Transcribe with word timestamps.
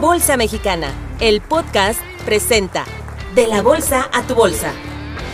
Bolsa 0.00 0.36
Mexicana, 0.36 0.92
el 1.20 1.40
podcast 1.40 1.98
presenta 2.26 2.84
De 3.34 3.46
la 3.46 3.62
Bolsa 3.62 4.10
a 4.12 4.26
tu 4.26 4.34
Bolsa, 4.34 4.72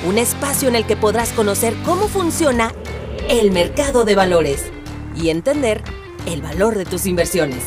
un 0.06 0.18
espacio 0.18 0.68
en 0.68 0.76
el 0.76 0.86
que 0.86 0.96
podrás 0.96 1.32
conocer 1.32 1.74
cómo 1.84 2.06
funciona 2.06 2.72
el 3.28 3.50
mercado 3.50 4.04
de 4.04 4.14
valores 4.14 4.70
y 5.16 5.30
entender 5.30 5.82
el 6.26 6.42
valor 6.42 6.78
de 6.78 6.84
tus 6.84 7.06
inversiones. 7.06 7.64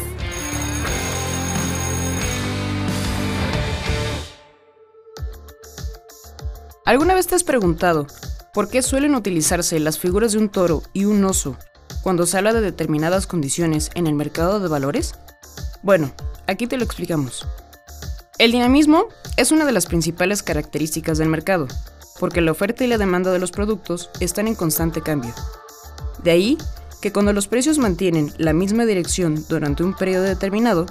¿Alguna 6.86 7.14
vez 7.14 7.27
te 7.27 7.36
has 7.36 7.43
preguntado 7.43 8.07
por 8.54 8.70
qué 8.70 8.82
suelen 8.82 9.16
utilizarse 9.16 9.77
las 9.82 10.00
figuras 10.00 10.32
de 10.32 10.38
un 10.38 10.48
toro 10.48 10.82
y 10.93 11.04
un 11.04 11.25
oso 11.25 11.57
cuando 12.04 12.25
se 12.25 12.38
habla 12.38 12.54
de 12.54 12.62
determinadas 12.62 13.27
condiciones 13.27 13.91
en 13.96 14.07
el 14.07 14.14
mercado 14.14 14.61
de 14.61 14.69
valores? 14.69 15.15
Bueno, 15.83 16.14
aquí 16.47 16.67
te 16.67 16.77
lo 16.77 16.83
explicamos. 16.83 17.45
El 18.37 18.51
dinamismo 18.51 19.05
es 19.37 19.51
una 19.51 19.65
de 19.65 19.71
las 19.71 19.85
principales 19.85 20.43
características 20.43 21.18
del 21.18 21.29
mercado, 21.29 21.68
porque 22.19 22.41
la 22.41 22.51
oferta 22.51 22.83
y 22.83 22.87
la 22.87 22.97
demanda 22.97 23.31
de 23.31 23.39
los 23.39 23.51
productos 23.51 24.09
están 24.19 24.47
en 24.47 24.55
constante 24.55 25.01
cambio. 25.01 25.33
De 26.23 26.31
ahí 26.31 26.57
que 27.01 27.11
cuando 27.11 27.33
los 27.33 27.47
precios 27.47 27.77
mantienen 27.77 28.33
la 28.37 28.54
misma 28.54 28.85
dirección 28.85 29.45
durante 29.47 29.83
un 29.83 29.93
periodo 29.93 30.23
determinado, 30.23 30.85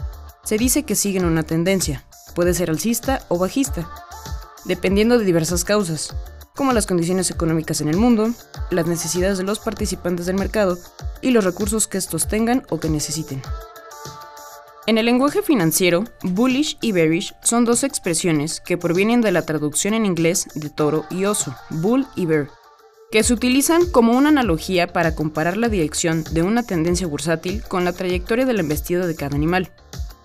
se 0.45 0.59
dice 0.59 0.85
que 0.85 0.95
siguen 0.95 1.25
una 1.25 1.43
tendencia, 1.43 2.05
puede 2.35 2.55
ser 2.55 2.71
alcista 2.71 3.23
o 3.29 3.39
bajista, 3.39 3.91
dependiendo 4.65 5.19
de 5.19 5.25
diversas 5.25 5.65
causas, 5.65 6.15
como 6.55 6.73
las 6.73 6.87
condiciones 6.87 7.31
económicas 7.31 7.81
en 7.81 7.89
el 7.89 7.97
mundo, 7.97 8.33
las 8.71 8.87
necesidades 8.87 9.39
de 9.39 9.45
los 9.45 9.59
participantes 9.59 10.27
del 10.27 10.37
mercado 10.37 10.79
y 11.21 11.31
los 11.31 11.45
recursos 11.45 11.89
que 11.89 11.99
estos 11.99 12.29
tengan 12.29 12.63
o 12.71 12.79
que 12.79 12.89
necesiten. 12.89 13.43
En 14.87 14.99
el 14.99 15.07
lenguaje 15.07 15.41
financiero, 15.41 16.05
bullish 16.23 16.77
y 16.83 16.93
bearish 16.93 17.35
son 17.43 17.65
dos 17.65 17.85
expresiones 17.85 18.61
que 18.61 18.77
provienen 18.77 19.23
de 19.23 19.33
la 19.33 19.41
traducción 19.47 19.95
en 19.95 20.05
inglés 20.05 20.47
de 20.55 20.69
toro 20.69 21.07
y 21.09 21.25
oso, 21.25 21.55
bull 21.71 22.07
y 22.17 22.27
bear, 22.27 22.51
que 23.11 23.23
se 23.23 23.33
utilizan 23.33 23.87
como 23.87 24.13
una 24.13 24.29
analogía 24.29 24.93
para 24.93 25.15
comparar 25.15 25.57
la 25.57 25.71
dirección 25.71 26.23
de 26.33 26.43
una 26.43 26.65
tendencia 26.65 27.07
bursátil 27.07 27.63
con 27.63 27.87
la 27.87 27.95
trayectoria 27.95 28.45
de 28.45 28.53
la 28.53 28.61
embestida 28.61 29.07
de 29.07 29.17
cada 29.17 29.37
animal. 29.37 29.73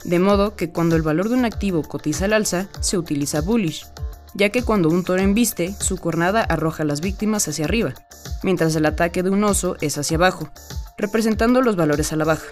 De 0.04 0.20
modo 0.20 0.58
que 0.58 0.72
cuando 0.72 0.98
el 0.98 1.04
valor 1.04 1.30
de 1.30 1.36
un 1.36 1.46
activo 1.46 1.82
cotiza 1.82 2.26
al 2.26 2.34
alza, 2.34 2.68
se 2.82 2.98
utiliza 2.98 3.40
bullish, 3.40 3.88
ya 4.34 4.50
que 4.50 4.64
cuando 4.64 4.90
un 4.90 5.06
toro 5.06 5.22
embiste, 5.22 5.74
su 5.80 5.96
cornada 5.96 6.44
arroja 6.44 6.84
a 6.84 6.86
las 6.86 7.00
víctimas 7.00 7.48
hacia 7.48 7.64
arriba, 7.64 7.94
mientras 8.44 8.76
el 8.76 8.86
ataque 8.86 9.24
de 9.24 9.30
un 9.30 9.42
oso 9.46 9.78
es 9.80 9.98
hacia 9.98 10.18
abajo, 10.18 10.50
representando 10.98 11.62
los 11.62 11.78
valores 11.78 12.12
a 12.12 12.18
la 12.18 12.26
baja. 12.26 12.46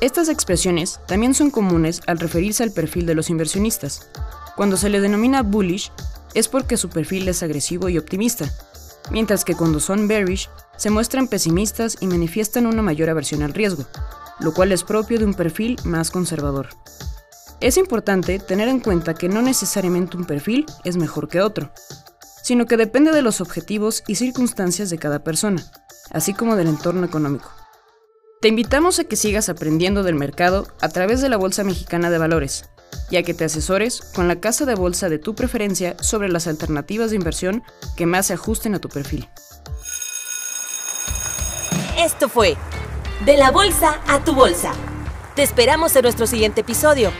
Estas 0.00 0.30
expresiones 0.30 0.98
también 1.06 1.34
son 1.34 1.50
comunes 1.50 2.00
al 2.06 2.18
referirse 2.18 2.62
al 2.62 2.72
perfil 2.72 3.04
de 3.04 3.14
los 3.14 3.28
inversionistas. 3.28 4.08
Cuando 4.56 4.78
se 4.78 4.88
le 4.88 5.00
denomina 5.00 5.42
bullish, 5.42 5.92
es 6.34 6.48
porque 6.48 6.78
su 6.78 6.88
perfil 6.88 7.28
es 7.28 7.42
agresivo 7.42 7.90
y 7.90 7.98
optimista, 7.98 8.50
mientras 9.10 9.44
que 9.44 9.54
cuando 9.54 9.78
son 9.78 10.08
bearish, 10.08 10.48
se 10.78 10.88
muestran 10.88 11.28
pesimistas 11.28 11.98
y 12.00 12.06
manifiestan 12.06 12.66
una 12.66 12.80
mayor 12.80 13.10
aversión 13.10 13.42
al 13.42 13.52
riesgo, 13.52 13.84
lo 14.38 14.54
cual 14.54 14.72
es 14.72 14.84
propio 14.84 15.18
de 15.18 15.26
un 15.26 15.34
perfil 15.34 15.78
más 15.84 16.10
conservador. 16.10 16.68
Es 17.60 17.76
importante 17.76 18.38
tener 18.38 18.68
en 18.68 18.80
cuenta 18.80 19.12
que 19.12 19.28
no 19.28 19.42
necesariamente 19.42 20.16
un 20.16 20.24
perfil 20.24 20.64
es 20.84 20.96
mejor 20.96 21.28
que 21.28 21.42
otro, 21.42 21.72
sino 22.42 22.64
que 22.64 22.78
depende 22.78 23.12
de 23.12 23.20
los 23.20 23.42
objetivos 23.42 24.02
y 24.06 24.14
circunstancias 24.14 24.88
de 24.88 24.96
cada 24.96 25.22
persona, 25.22 25.62
así 26.10 26.32
como 26.32 26.56
del 26.56 26.68
entorno 26.68 27.04
económico. 27.04 27.50
Te 28.40 28.48
invitamos 28.48 28.98
a 28.98 29.04
que 29.04 29.16
sigas 29.16 29.50
aprendiendo 29.50 30.02
del 30.02 30.14
mercado 30.14 30.66
a 30.80 30.88
través 30.88 31.20
de 31.20 31.28
la 31.28 31.36
Bolsa 31.36 31.62
Mexicana 31.62 32.08
de 32.08 32.16
Valores, 32.16 32.70
ya 33.10 33.22
que 33.22 33.34
te 33.34 33.44
asesores 33.44 34.00
con 34.14 34.28
la 34.28 34.40
casa 34.40 34.64
de 34.64 34.74
bolsa 34.74 35.10
de 35.10 35.18
tu 35.18 35.34
preferencia 35.34 35.94
sobre 36.02 36.30
las 36.30 36.46
alternativas 36.46 37.10
de 37.10 37.16
inversión 37.16 37.62
que 37.98 38.06
más 38.06 38.28
se 38.28 38.32
ajusten 38.32 38.74
a 38.74 38.78
tu 38.78 38.88
perfil. 38.88 39.28
Esto 41.98 42.30
fue 42.30 42.56
De 43.26 43.36
la 43.36 43.50
Bolsa 43.50 44.00
a 44.08 44.24
tu 44.24 44.34
Bolsa. 44.34 44.72
Te 45.36 45.42
esperamos 45.42 45.94
en 45.96 46.02
nuestro 46.04 46.26
siguiente 46.26 46.62
episodio, 46.62 47.12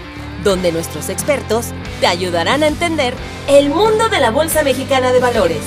donde 0.42 0.72
nuestros 0.72 1.10
expertos 1.10 1.66
te 2.00 2.06
ayudarán 2.06 2.62
a 2.62 2.68
entender 2.68 3.12
el 3.46 3.68
mundo 3.68 4.08
de 4.08 4.20
la 4.20 4.30
Bolsa 4.30 4.62
Mexicana 4.62 5.12
de 5.12 5.20
Valores. 5.20 5.60